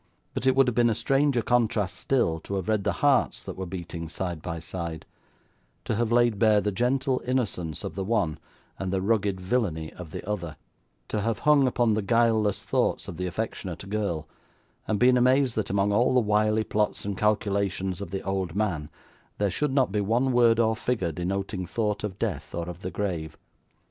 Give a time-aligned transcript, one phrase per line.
[0.33, 3.55] But, it would have been a stranger contrast still, to have read the hearts that
[3.55, 5.05] were beating side by side;
[5.85, 8.39] to have laid bare the gentle innocence of the one,
[8.79, 10.55] and the rugged villainy of the other;
[11.09, 14.27] to have hung upon the guileless thoughts of the affectionate girl,
[14.87, 18.89] and been amazed that, among all the wily plots and calculations of the old man,
[19.37, 22.89] there should not be one word or figure denoting thought of death or of the
[22.89, 23.37] grave.